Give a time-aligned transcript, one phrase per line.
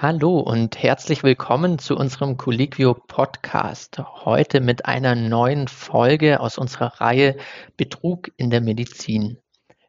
[0.00, 3.98] Hallo und herzlich willkommen zu unserem Colliquio Podcast.
[3.98, 7.36] Heute mit einer neuen Folge aus unserer Reihe
[7.76, 9.38] Betrug in der Medizin.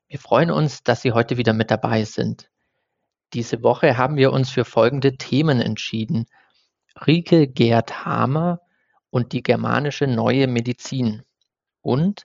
[0.08, 2.50] Wir freuen uns, dass Sie heute wieder mit dabei sind.
[3.34, 6.26] Diese Woche haben wir uns für folgende Themen entschieden.
[7.06, 8.62] Rike Gerd Hamer
[9.12, 11.22] und die germanische neue Medizin
[11.82, 12.24] und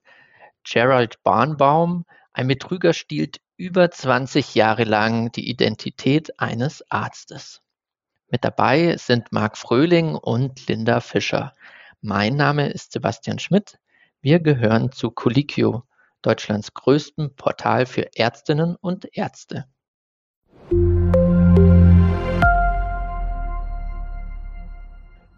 [0.62, 7.60] Gerald Barnbaum, ein Betrüger stiehlt über 20 Jahre lang die Identität eines Arztes.
[8.34, 11.54] Mit dabei sind Marc Fröhling und Linda Fischer.
[12.00, 13.78] Mein Name ist Sebastian Schmidt.
[14.22, 15.84] Wir gehören zu Colliquio,
[16.20, 19.66] Deutschlands größtem Portal für Ärztinnen und Ärzte.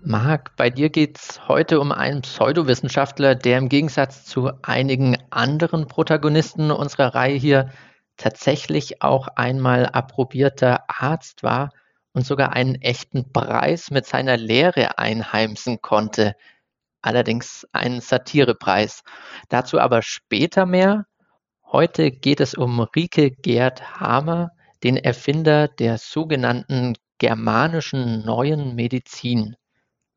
[0.01, 5.87] Marc, bei dir geht es heute um einen Pseudowissenschaftler, der im Gegensatz zu einigen anderen
[5.87, 7.71] Protagonisten unserer Reihe hier
[8.17, 11.69] tatsächlich auch einmal approbierter Arzt war
[12.17, 16.35] und sogar einen echten Preis mit seiner Lehre einheimsen konnte.
[17.03, 19.03] Allerdings einen Satirepreis.
[19.51, 21.05] Dazu aber später mehr.
[21.63, 29.55] Heute geht es um Rike Gerd Hamer, den Erfinder der sogenannten germanischen neuen Medizin.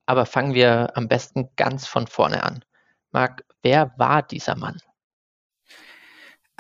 [0.06, 2.64] Aber fangen wir am besten ganz von vorne an.
[3.12, 4.80] Marc, wer war dieser Mann?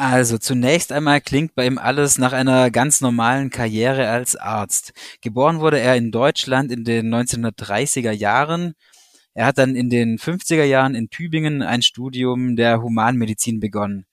[0.02, 4.94] Also zunächst einmal klingt bei ihm alles nach einer ganz normalen Karriere als Arzt.
[5.20, 8.76] Geboren wurde er in Deutschland in den 1930er Jahren.
[9.34, 14.06] Er hat dann in den 50er Jahren in Tübingen ein Studium der Humanmedizin begonnen.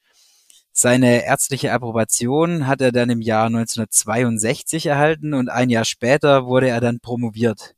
[0.73, 6.69] Seine ärztliche Approbation hat er dann im Jahr 1962 erhalten und ein Jahr später wurde
[6.69, 7.77] er dann promoviert.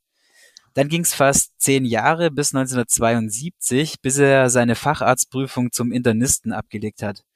[0.73, 7.03] Dann ging es fast zehn Jahre bis 1972, bis er seine Facharztprüfung zum Internisten abgelegt
[7.03, 7.28] hat.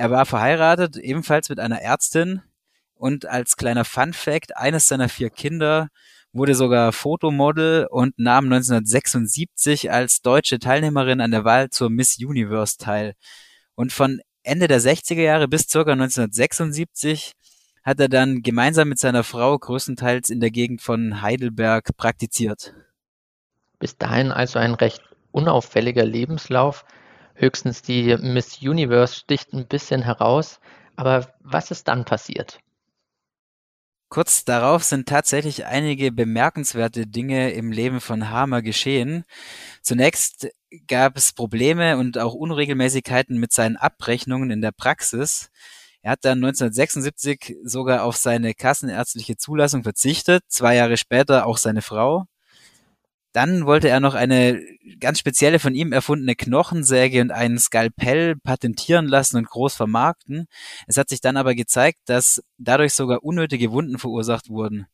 [0.00, 2.40] Er war verheiratet, ebenfalls mit einer Ärztin.
[2.94, 5.90] Und als kleiner Fun Fact, eines seiner vier Kinder
[6.32, 12.78] wurde sogar Fotomodel und nahm 1976 als deutsche Teilnehmerin an der Wahl zur Miss Universe
[12.78, 13.12] teil.
[13.74, 17.32] Und von Ende der 60er Jahre bis circa 1976
[17.82, 22.72] hat er dann gemeinsam mit seiner Frau größtenteils in der Gegend von Heidelberg praktiziert.
[23.78, 26.86] Bis dahin also ein recht unauffälliger Lebenslauf.
[27.40, 30.60] Höchstens die Miss Universe sticht ein bisschen heraus.
[30.94, 32.60] Aber was ist dann passiert?
[34.10, 39.24] Kurz darauf sind tatsächlich einige bemerkenswerte Dinge im Leben von Hamer geschehen.
[39.80, 40.48] Zunächst
[40.86, 45.48] gab es Probleme und auch Unregelmäßigkeiten mit seinen Abrechnungen in der Praxis.
[46.02, 51.80] Er hat dann 1976 sogar auf seine kassenärztliche Zulassung verzichtet, zwei Jahre später auch seine
[51.80, 52.26] Frau.
[53.32, 54.60] Dann wollte er noch eine
[54.98, 60.46] ganz spezielle von ihm erfundene Knochensäge und einen Skalpell patentieren lassen und groß vermarkten.
[60.88, 64.86] Es hat sich dann aber gezeigt, dass dadurch sogar unnötige Wunden verursacht wurden.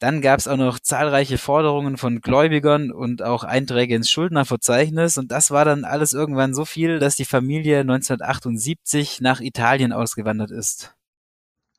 [0.00, 5.30] Dann gab es auch noch zahlreiche Forderungen von Gläubigern und auch Einträge ins Schuldnerverzeichnis und
[5.30, 10.96] das war dann alles irgendwann so viel, dass die Familie 1978 nach Italien ausgewandert ist.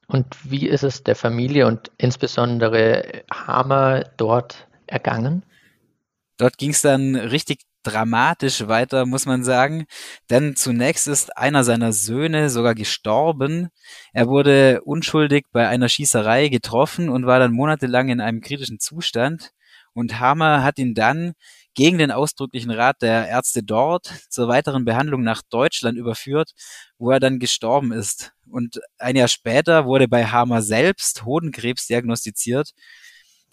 [0.07, 5.43] Und wie ist es der Familie und insbesondere Hamer dort ergangen?
[6.37, 9.85] Dort ging es dann richtig dramatisch weiter, muss man sagen.
[10.29, 13.69] Denn zunächst ist einer seiner Söhne sogar gestorben.
[14.13, 19.51] Er wurde unschuldig bei einer Schießerei getroffen und war dann monatelang in einem kritischen Zustand.
[19.93, 21.33] Und Hammer hat ihn dann
[21.75, 26.51] gegen den ausdrücklichen Rat der Ärzte dort zur weiteren Behandlung nach Deutschland überführt,
[26.97, 28.31] wo er dann gestorben ist.
[28.49, 32.73] Und ein Jahr später wurde bei Hammer selbst Hodenkrebs diagnostiziert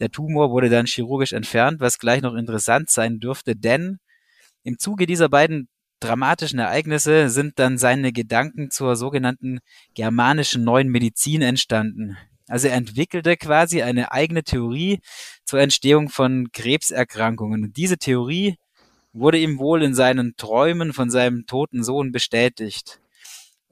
[0.00, 3.98] der Tumor wurde dann chirurgisch entfernt, was gleich noch interessant sein dürfte, denn
[4.62, 5.68] im Zuge dieser beiden
[6.00, 9.60] dramatischen Ereignisse sind dann seine Gedanken zur sogenannten
[9.94, 12.16] germanischen neuen Medizin entstanden.
[12.48, 15.00] Also er entwickelte quasi eine eigene Theorie
[15.44, 17.64] zur Entstehung von Krebserkrankungen.
[17.64, 18.56] Und diese Theorie
[19.12, 22.99] wurde ihm wohl in seinen Träumen von seinem toten Sohn bestätigt.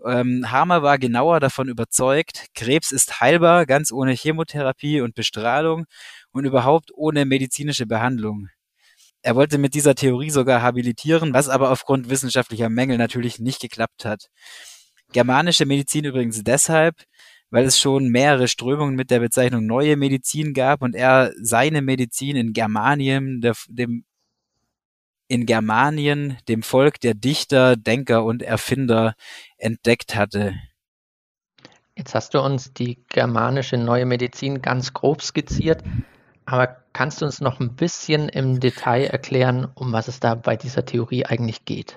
[0.04, 5.86] Ähm, Hamer war genauer davon überzeugt, Krebs ist heilbar, ganz ohne Chemotherapie und Bestrahlung
[6.30, 8.48] und überhaupt ohne medizinische Behandlung.
[9.22, 14.04] Er wollte mit dieser Theorie sogar habilitieren, was aber aufgrund wissenschaftlicher Mängel natürlich nicht geklappt
[14.04, 14.28] hat.
[15.12, 16.94] Germanische Medizin übrigens deshalb,
[17.50, 22.36] weil es schon mehrere Strömungen mit der Bezeichnung neue Medizin gab und er seine Medizin
[22.36, 24.04] in Germanien, der, dem
[25.28, 29.14] in Germanien, dem Volk der Dichter, Denker und Erfinder
[29.56, 30.54] entdeckt hatte.
[31.96, 35.82] Jetzt hast du uns die germanische neue Medizin ganz grob skizziert.
[36.46, 40.56] Aber kannst du uns noch ein bisschen im Detail erklären, um was es da bei
[40.56, 41.96] dieser Theorie eigentlich geht?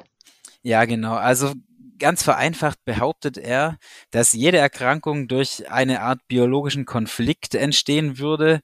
[0.63, 1.13] Ja, genau.
[1.13, 1.53] Also
[2.01, 3.77] Ganz vereinfacht behauptet er,
[4.09, 8.61] dass jede Erkrankung durch eine Art biologischen Konflikt entstehen würde,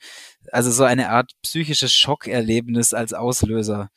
[0.52, 3.90] also so eine Art psychisches Schockerlebnis als Auslöser.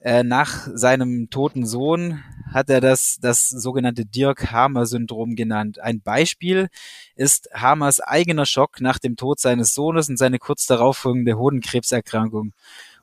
[0.00, 5.78] Äh, nach seinem toten Sohn hat er das das sogenannte Dirk-Hamer-Syndrom genannt.
[5.78, 6.68] Ein Beispiel
[7.16, 12.54] ist Hamers eigener Schock nach dem Tod seines Sohnes und seine kurz darauf folgende Hodenkrebserkrankung.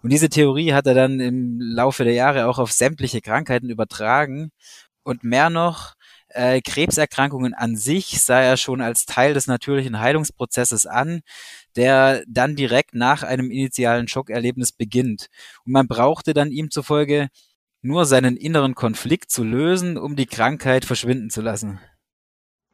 [0.01, 4.51] Und diese Theorie hat er dann im Laufe der Jahre auch auf sämtliche Krankheiten übertragen.
[5.03, 5.93] Und mehr noch,
[6.29, 11.21] äh, Krebserkrankungen an sich sah er schon als Teil des natürlichen Heilungsprozesses an,
[11.75, 15.27] der dann direkt nach einem initialen Schockerlebnis beginnt.
[15.65, 17.29] Und man brauchte dann ihm zufolge
[17.81, 21.79] nur seinen inneren Konflikt zu lösen, um die Krankheit verschwinden zu lassen.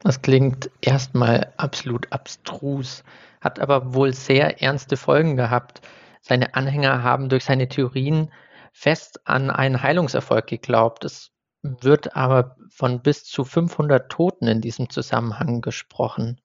[0.00, 3.04] Das klingt erstmal absolut abstrus,
[3.40, 5.80] hat aber wohl sehr ernste Folgen gehabt.
[6.20, 8.30] Seine Anhänger haben durch seine Theorien
[8.72, 11.04] fest an einen Heilungserfolg geglaubt.
[11.04, 11.30] Es
[11.64, 16.40] wird aber von bis zu 500 Toten in diesem Zusammenhang gesprochen.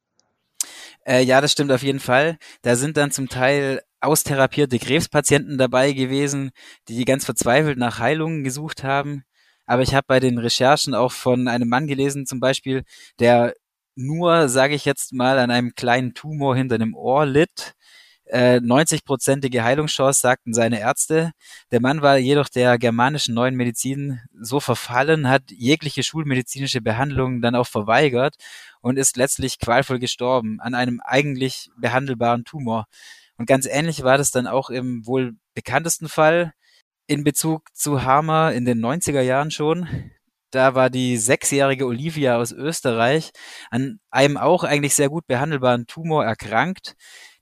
[1.06, 2.38] Äh, ja, das stimmt auf jeden Fall.
[2.62, 6.52] Da sind dann zum Teil austherapierte Krebspatienten dabei gewesen,
[6.88, 9.24] die ganz verzweifelt nach Heilungen gesucht haben.
[9.66, 12.84] Aber ich habe bei den Recherchen auch von einem Mann gelesen, zum Beispiel,
[13.20, 13.54] der
[13.96, 17.76] nur, sage ich jetzt mal, an einem kleinen Tumor hinter dem Ohr litt
[18.32, 21.32] 90-prozentige äh, Heilungschance, sagten seine Ärzte.
[21.72, 27.56] Der Mann war jedoch der germanischen neuen Medizin so verfallen, hat jegliche schulmedizinische Behandlung dann
[27.56, 28.36] auch verweigert
[28.82, 32.86] und ist letztlich qualvoll gestorben an einem eigentlich behandelbaren Tumor.
[33.38, 36.54] Und ganz ähnlich war das dann auch im wohl bekanntesten Fall
[37.08, 40.12] in Bezug zu Hammer in den 90er Jahren schon.
[40.52, 43.32] Da war die sechsjährige Olivia aus Österreich
[43.70, 46.96] an einem auch eigentlich sehr gut behandelbaren Tumor erkrankt.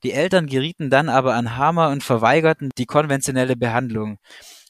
[0.03, 4.19] Die Eltern gerieten dann aber an Hammer und verweigerten die konventionelle Behandlung.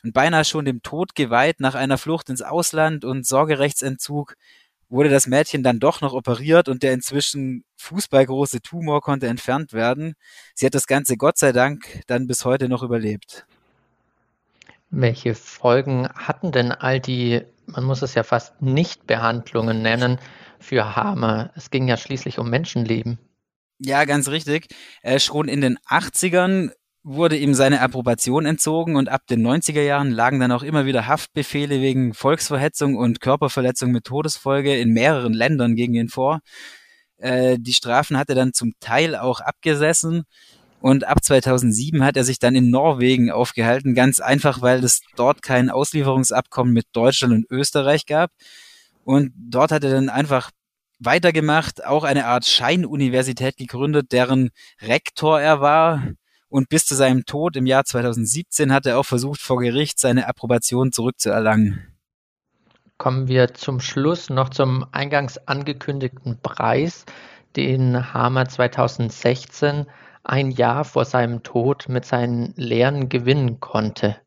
[0.03, 4.35] Und beinahe schon dem Tod geweiht nach einer Flucht ins Ausland und Sorgerechtsentzug
[4.89, 10.15] wurde das Mädchen dann doch noch operiert und der inzwischen fußballgroße Tumor konnte entfernt werden.
[10.53, 13.45] Sie hat das Ganze Gott sei Dank dann bis heute noch überlebt.
[14.89, 20.19] Welche Folgen hatten denn all die, man muss es ja fast Nicht-Behandlungen nennen,
[20.59, 21.51] für Hammer?
[21.55, 23.19] Es ging ja schließlich um Menschenleben.
[23.79, 24.67] Ja, ganz richtig.
[25.01, 26.71] Äh, schon in den 80ern
[27.03, 31.07] wurde ihm seine Approbation entzogen und ab den 90er Jahren lagen dann auch immer wieder
[31.07, 36.39] Haftbefehle wegen Volksverhetzung und Körperverletzung mit Todesfolge in mehreren Ländern gegen ihn vor.
[37.17, 40.23] Äh, die Strafen hat er dann zum Teil auch abgesessen
[40.81, 45.41] und ab 2007 hat er sich dann in Norwegen aufgehalten, ganz einfach, weil es dort
[45.41, 48.31] kein Auslieferungsabkommen mit Deutschland und Österreich gab.
[49.03, 50.51] Und dort hat er dann einfach
[50.99, 54.49] weitergemacht, auch eine Art Scheinuniversität gegründet, deren
[54.81, 56.03] Rektor er war.
[56.49, 60.27] Und bis zu seinem Tod im Jahr 2017 hat er auch versucht, vor Gericht seine
[60.27, 61.97] Approbation zurückzuerlangen.
[62.97, 67.05] Kommen wir zum Schluss noch zum eingangs angekündigten Preis,
[67.55, 69.85] den Hamer 2016,
[70.23, 74.17] ein Jahr vor seinem Tod, mit seinen Lehren gewinnen konnte.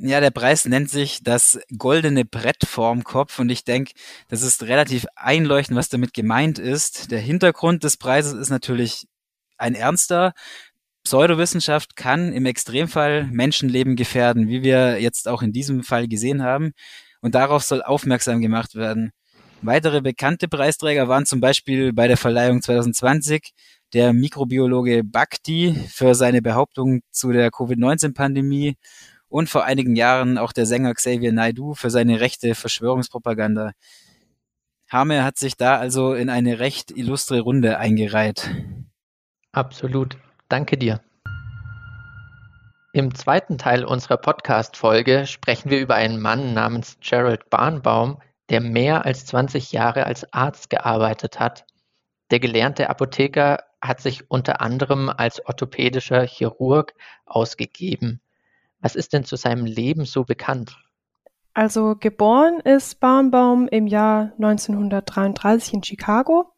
[0.00, 3.94] Ja, der Preis nennt sich das goldene Brett vorm Kopf und ich denke,
[4.28, 7.10] das ist relativ einleuchtend, was damit gemeint ist.
[7.10, 9.08] Der Hintergrund des Preises ist natürlich
[9.56, 10.34] ein ernster.
[11.02, 16.74] Pseudowissenschaft kann im Extremfall Menschenleben gefährden, wie wir jetzt auch in diesem Fall gesehen haben.
[17.20, 19.10] Und darauf soll aufmerksam gemacht werden.
[19.62, 23.50] Weitere bekannte Preisträger waren zum Beispiel bei der Verleihung 2020
[23.92, 28.76] der Mikrobiologe Bhakti für seine Behauptung zu der Covid-19-Pandemie
[29.28, 33.72] und vor einigen Jahren auch der Sänger Xavier Naidu für seine rechte Verschwörungspropaganda.
[34.90, 38.50] Hame hat sich da also in eine recht illustre Runde eingereiht.
[39.52, 40.16] Absolut.
[40.48, 41.00] Danke dir.
[42.94, 48.18] Im zweiten Teil unserer Podcast-Folge sprechen wir über einen Mann namens Gerald Barnbaum,
[48.48, 51.66] der mehr als 20 Jahre als Arzt gearbeitet hat.
[52.30, 56.94] Der gelernte Apotheker hat sich unter anderem als orthopädischer Chirurg
[57.26, 58.22] ausgegeben.
[58.80, 60.76] Was ist denn zu seinem Leben so bekannt?
[61.54, 66.52] Also geboren ist Barnbaum im Jahr 1933 in Chicago.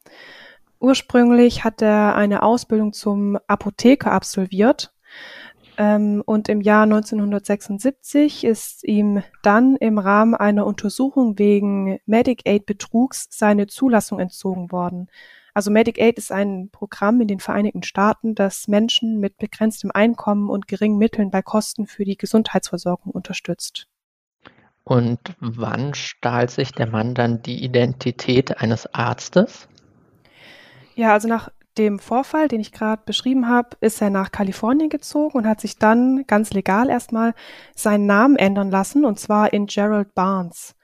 [0.79, 4.93] Ursprünglich hat er eine Ausbildung zum Apotheker absolviert
[5.81, 13.67] ähm, und im Jahr 1976 ist ihm dann im Rahmen einer Untersuchung wegen Medicaid-Betrugs seine
[13.67, 15.09] Zulassung entzogen worden.
[15.55, 20.69] Also Medicaid ist ein Programm in den Vereinigten Staaten, das Menschen mit begrenztem Einkommen und
[20.69, 23.87] geringen Mitteln bei Kosten für die Gesundheitsversorgung unterstützt.
[24.85, 29.69] Und wann stahl sich der Mann dann die Identität eines Arztes?
[30.95, 35.39] Ja, also nach dem Vorfall, den ich gerade beschrieben habe, ist er nach Kalifornien gezogen
[35.39, 37.35] und hat sich dann ganz legal erstmal
[37.75, 40.75] seinen Namen ändern lassen, und zwar in Gerald Barnes.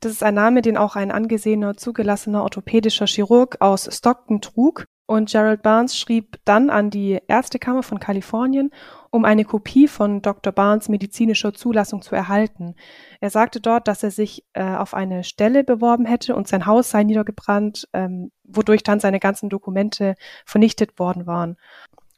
[0.00, 4.86] Das ist ein Name, den auch ein angesehener, zugelassener orthopädischer Chirurg aus Stockton trug.
[5.08, 8.72] Und Gerald Barnes schrieb dann an die Ärztekammer von Kalifornien,
[9.10, 10.52] um eine Kopie von Dr.
[10.52, 12.74] Barnes medizinischer Zulassung zu erhalten.
[13.20, 16.90] Er sagte dort, dass er sich äh, auf eine Stelle beworben hätte und sein Haus
[16.90, 21.56] sei niedergebrannt, ähm, wodurch dann seine ganzen Dokumente vernichtet worden waren.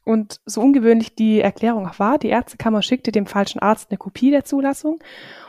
[0.09, 4.31] Und so ungewöhnlich die Erklärung auch war, die Ärztekammer schickte dem falschen Arzt eine Kopie
[4.31, 4.97] der Zulassung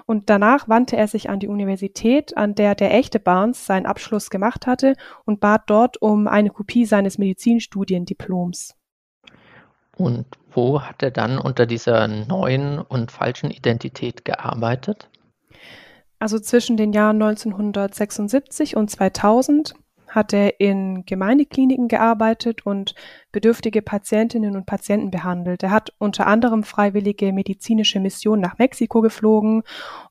[0.04, 4.28] und danach wandte er sich an die Universität, an der der echte Barnes seinen Abschluss
[4.28, 8.74] gemacht hatte und bat dort um eine Kopie seines Medizinstudiendiploms.
[9.96, 15.08] Und wo hat er dann unter dieser neuen und falschen Identität gearbeitet?
[16.18, 19.72] Also zwischen den Jahren 1976 und 2000
[20.10, 22.94] hat er in Gemeindekliniken gearbeitet und
[23.32, 25.62] bedürftige Patientinnen und Patienten behandelt.
[25.62, 29.62] Er hat unter anderem freiwillige medizinische Missionen nach Mexiko geflogen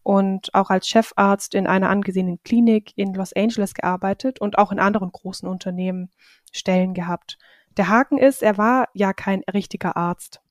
[0.04, 4.80] und auch als Chefarzt in einer angesehenen Klinik in Los Angeles gearbeitet und auch in
[4.80, 6.10] anderen großen Unternehmen
[6.52, 7.38] Stellen gehabt.
[7.78, 10.42] Der Haken ist, er war ja kein richtiger Arzt.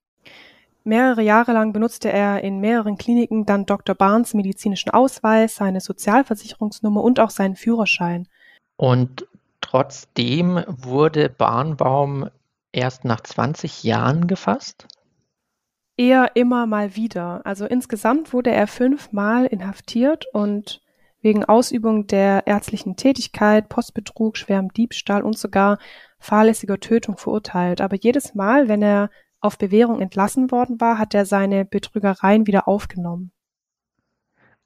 [0.85, 3.95] Mehrere Jahre lang benutzte er in mehreren Kliniken dann Dr.
[3.95, 8.27] Barnes medizinischen Ausweis, seine Sozialversicherungsnummer und auch seinen Führerschein.
[8.79, 9.28] Und
[9.71, 12.31] Trotzdem wurde Barnbaum
[12.73, 14.89] erst nach 20 Jahren gefasst?
[15.99, 17.45] Eher immer mal wieder.
[17.45, 20.81] Also insgesamt wurde er fünfmal inhaftiert und
[21.21, 25.79] wegen Ausübung der ärztlichen Tätigkeit, Postbetrug, schwerem Diebstahl und sogar
[26.19, 27.83] fahrlässiger Tötung verurteilt.
[27.83, 29.11] Aber jedes Mal, wenn er
[29.41, 33.33] auf Bewährung entlassen worden war, hat er seine Betrügereien wieder aufgenommen.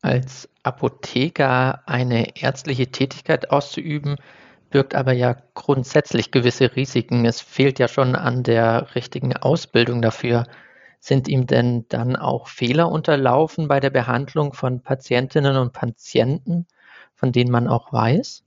[0.01, 4.17] Als Apotheker eine ärztliche Tätigkeit auszuüben,
[4.73, 7.25] birgt aber ja grundsätzlich gewisse Risiken.
[7.25, 10.45] Es fehlt ja schon an der richtigen Ausbildung dafür.
[10.99, 16.67] Sind ihm denn dann auch Fehler unterlaufen bei der Behandlung von Patientinnen und Patienten,
[17.15, 18.45] von denen man auch weiß?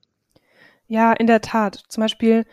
[0.87, 1.83] Ja, in der Tat.
[1.87, 2.45] Zum Beispiel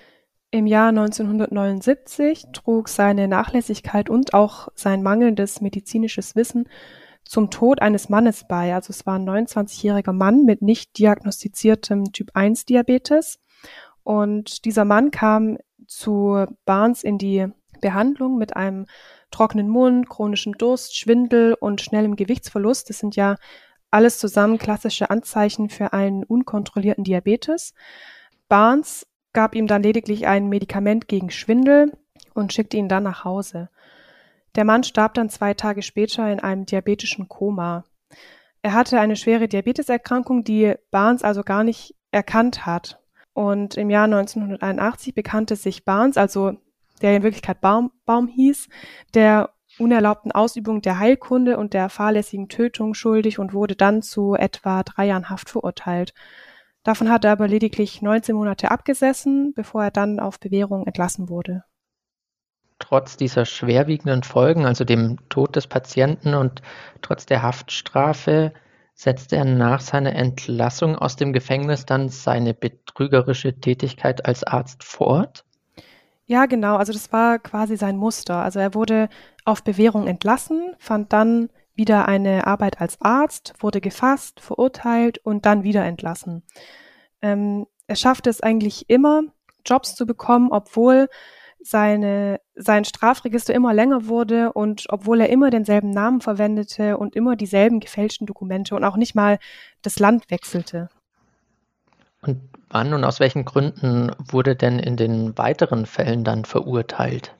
[0.50, 6.68] im Jahr 1979 trug seine Nachlässigkeit und auch sein mangelndes medizinisches Wissen
[7.24, 8.74] zum Tod eines Mannes bei.
[8.74, 13.38] Also es war ein 29-jähriger Mann mit nicht diagnostiziertem Typ-1-Diabetes.
[14.02, 17.46] Und dieser Mann kam zu Barnes in die
[17.80, 18.86] Behandlung mit einem
[19.30, 22.90] trockenen Mund, chronischem Durst, Schwindel und schnellem Gewichtsverlust.
[22.90, 23.36] Das sind ja
[23.90, 27.74] alles zusammen klassische Anzeichen für einen unkontrollierten Diabetes.
[28.48, 31.92] Barnes gab ihm dann lediglich ein Medikament gegen Schwindel
[32.34, 33.68] und schickte ihn dann nach Hause.
[34.54, 37.84] Der Mann starb dann zwei Tage später in einem diabetischen Koma.
[38.60, 43.00] Er hatte eine schwere Diabeteserkrankung, die Barnes also gar nicht erkannt hat.
[43.32, 46.52] Und im Jahr 1981 bekannte sich Barnes, also
[47.00, 48.68] der in Wirklichkeit Baum, Baum hieß,
[49.14, 54.82] der unerlaubten Ausübung der Heilkunde und der fahrlässigen Tötung schuldig und wurde dann zu etwa
[54.82, 56.12] drei Jahren Haft verurteilt.
[56.84, 61.64] Davon hat er aber lediglich 19 Monate abgesessen, bevor er dann auf Bewährung entlassen wurde.
[62.82, 66.62] Trotz dieser schwerwiegenden Folgen, also dem Tod des Patienten und
[67.00, 68.52] trotz der Haftstrafe,
[68.92, 75.44] setzte er nach seiner Entlassung aus dem Gefängnis dann seine betrügerische Tätigkeit als Arzt fort?
[76.26, 76.74] Ja, genau.
[76.74, 78.42] Also das war quasi sein Muster.
[78.42, 79.08] Also er wurde
[79.44, 85.62] auf Bewährung entlassen, fand dann wieder eine Arbeit als Arzt, wurde gefasst, verurteilt und dann
[85.62, 86.42] wieder entlassen.
[87.22, 89.22] Ähm, er schaffte es eigentlich immer,
[89.64, 91.08] Jobs zu bekommen, obwohl
[91.62, 97.36] seine, sein Strafregister immer länger wurde und obwohl er immer denselben Namen verwendete und immer
[97.36, 99.38] dieselben gefälschten Dokumente und auch nicht mal
[99.82, 100.88] das Land wechselte.
[102.20, 102.40] Und
[102.70, 107.34] wann und aus welchen Gründen wurde denn in den weiteren Fällen dann verurteilt?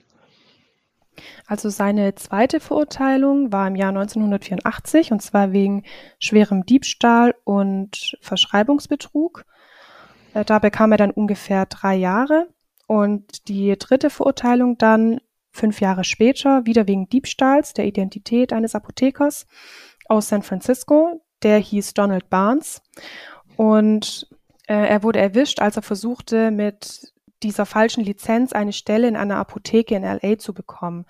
[1.47, 5.85] Also seine zweite Verurteilung war im Jahr 1984 und zwar wegen
[6.19, 9.45] schwerem Diebstahl und Verschreibungsbetrug.
[10.35, 12.47] Äh, da bekam er dann ungefähr drei Jahre.
[12.93, 15.19] Und die dritte Verurteilung dann
[15.51, 19.47] fünf Jahre später, wieder wegen Diebstahls der Identität eines Apothekers
[20.11, 21.25] aus San Francisco.
[21.43, 22.83] Der hieß Donald Barnes.
[23.57, 24.29] Und
[24.67, 29.37] äh, er wurde erwischt, als er versuchte, mit dieser falschen Lizenz eine Stelle in einer
[29.37, 31.07] Apotheke in LA zu bekommen.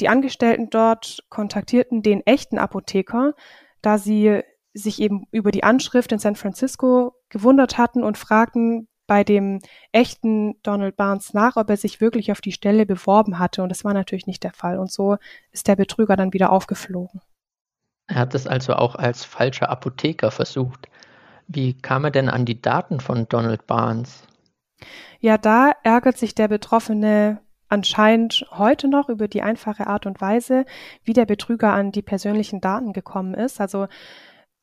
[0.00, 3.34] Die Angestellten dort kontaktierten den echten Apotheker,
[3.82, 4.40] da sie
[4.72, 9.60] sich eben über die Anschrift in San Francisco gewundert hatten und fragten, bei dem
[9.92, 13.62] echten Donald Barnes nach, ob er sich wirklich auf die Stelle beworben hatte.
[13.62, 14.78] Und das war natürlich nicht der Fall.
[14.78, 15.18] Und so
[15.50, 17.20] ist der Betrüger dann wieder aufgeflogen.
[18.06, 20.88] Er hat es also auch als falscher Apotheker versucht.
[21.46, 24.26] Wie kam er denn an die Daten von Donald Barnes?
[25.20, 30.64] Ja, da ärgert sich der Betroffene anscheinend heute noch über die einfache Art und Weise,
[31.04, 33.60] wie der Betrüger an die persönlichen Daten gekommen ist.
[33.60, 33.88] Also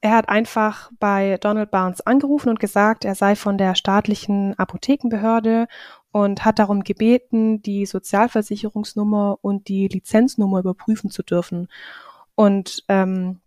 [0.01, 5.67] Er hat einfach bei Donald Barnes angerufen und gesagt, er sei von der staatlichen Apothekenbehörde
[6.11, 11.67] und hat darum gebeten, die Sozialversicherungsnummer und die Lizenznummer überprüfen zu dürfen.
[12.35, 13.41] Und ähm,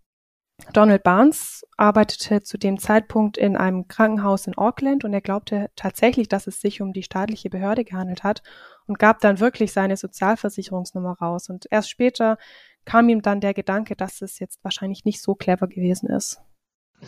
[0.71, 6.29] Donald Barnes arbeitete zu dem Zeitpunkt in einem Krankenhaus in Auckland und er glaubte tatsächlich,
[6.29, 8.43] dass es sich um die staatliche Behörde gehandelt hat
[8.85, 11.49] und gab dann wirklich seine Sozialversicherungsnummer raus.
[11.49, 12.37] Und erst später
[12.85, 16.41] kam ihm dann der Gedanke, dass es jetzt wahrscheinlich nicht so clever gewesen ist.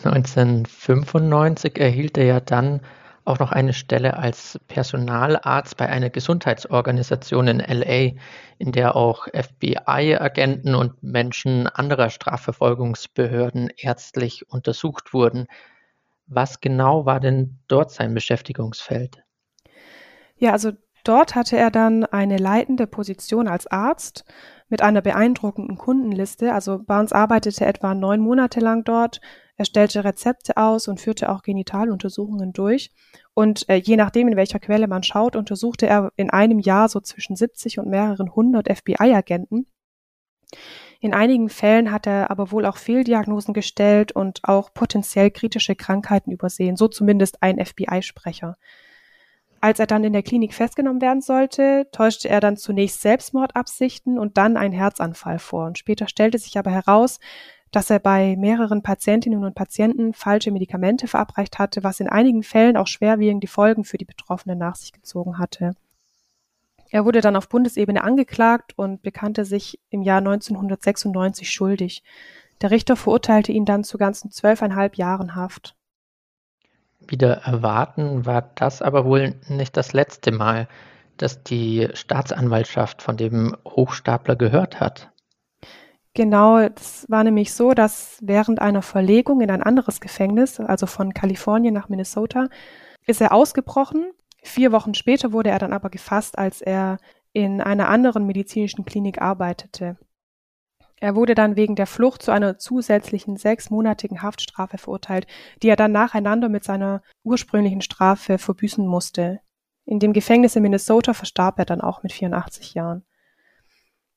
[0.04, 2.80] 1995 erhielt er ja dann
[3.24, 8.12] auch noch eine Stelle als Personalarzt bei einer Gesundheitsorganisation in LA,
[8.58, 15.46] in der auch FBI-Agenten und Menschen anderer Strafverfolgungsbehörden ärztlich untersucht wurden.
[16.28, 19.22] Was genau war denn dort sein Beschäftigungsfeld?
[20.36, 24.24] Ja, also dort hatte er dann eine leitende Position als Arzt
[24.68, 26.52] mit einer beeindruckenden Kundenliste.
[26.52, 29.20] Also Barnes arbeitete etwa neun Monate lang dort,
[29.56, 32.90] er stellte Rezepte aus und führte auch Genitaluntersuchungen durch.
[33.32, 37.00] Und äh, je nachdem, in welcher Quelle man schaut, untersuchte er in einem Jahr so
[37.00, 39.66] zwischen 70 und mehreren hundert FBI-Agenten.
[41.00, 46.32] In einigen Fällen hat er aber wohl auch Fehldiagnosen gestellt und auch potenziell kritische Krankheiten
[46.32, 48.56] übersehen, so zumindest ein FBI-Sprecher.
[49.66, 54.36] Als er dann in der Klinik festgenommen werden sollte, täuschte er dann zunächst Selbstmordabsichten und
[54.36, 55.66] dann einen Herzanfall vor.
[55.66, 57.18] Und später stellte sich aber heraus,
[57.72, 62.76] dass er bei mehreren Patientinnen und Patienten falsche Medikamente verabreicht hatte, was in einigen Fällen
[62.76, 65.74] auch schwerwiegende Folgen für die Betroffenen nach sich gezogen hatte.
[66.90, 72.04] Er wurde dann auf Bundesebene angeklagt und bekannte sich im Jahr 1996 schuldig.
[72.60, 75.74] Der Richter verurteilte ihn dann zu ganzen zwölfeinhalb Jahren Haft.
[77.08, 80.68] Wieder erwarten war das aber wohl nicht das letzte Mal,
[81.16, 85.10] dass die Staatsanwaltschaft von dem Hochstapler gehört hat.
[86.14, 91.12] Genau, es war nämlich so, dass während einer Verlegung in ein anderes Gefängnis, also von
[91.12, 92.48] Kalifornien nach Minnesota,
[93.06, 94.12] ist er ausgebrochen.
[94.42, 96.98] Vier Wochen später wurde er dann aber gefasst, als er
[97.32, 99.98] in einer anderen medizinischen Klinik arbeitete.
[100.98, 105.26] Er wurde dann wegen der Flucht zu einer zusätzlichen sechsmonatigen Haftstrafe verurteilt,
[105.62, 109.40] die er dann nacheinander mit seiner ursprünglichen Strafe verbüßen musste.
[109.84, 113.04] In dem Gefängnis in Minnesota verstarb er dann auch mit 84 Jahren.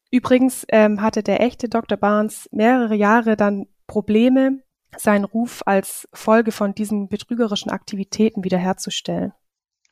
[0.10, 1.98] Übrigens ähm, hatte der echte Dr.
[1.98, 4.64] Barnes mehrere Jahre dann Probleme,
[4.98, 9.34] seinen Ruf als Folge von diesen betrügerischen Aktivitäten wiederherzustellen.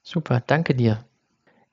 [0.02, 1.04] Super, danke dir.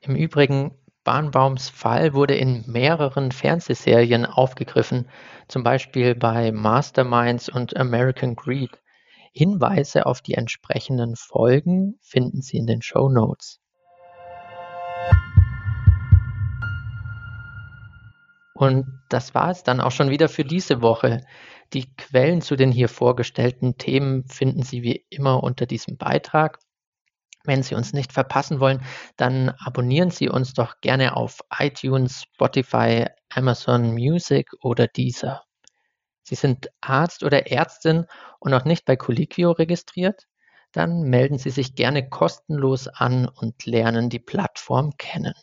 [0.00, 0.72] Im Übrigen,
[1.04, 5.06] Barnbaums Fall wurde in mehreren Fernsehserien aufgegriffen,
[5.48, 8.70] zum Beispiel bei Masterminds und American Greed.
[9.32, 13.60] Hinweise auf die entsprechenden Folgen finden Sie in den Show Notes.
[18.54, 21.20] Und das war es dann auch schon wieder für diese Woche.
[21.72, 26.60] Die Quellen zu den hier vorgestellten Themen finden Sie wie immer unter diesem Beitrag.
[27.44, 28.82] Wenn Sie uns nicht verpassen wollen,
[29.16, 35.44] dann abonnieren Sie uns doch gerne auf iTunes, Spotify, Amazon Music oder Deezer.
[36.22, 38.06] Sie sind Arzt oder Ärztin
[38.40, 40.26] und noch nicht bei Colliquio registriert?
[40.72, 45.34] Dann melden Sie sich gerne kostenlos an und lernen die Plattform kennen.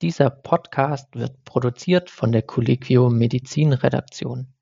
[0.00, 4.54] Dieser Podcast wird produziert von der Colliquio Medizin Redaktion.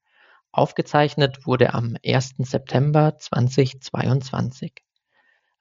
[0.51, 2.37] Aufgezeichnet wurde am 1.
[2.39, 4.73] September 2022.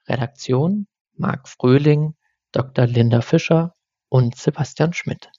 [0.08, 2.16] Redaktion Marc Fröhling,
[2.52, 2.88] Dr.
[2.88, 3.76] Linda Fischer
[4.10, 5.32] und Sebastian Schmidt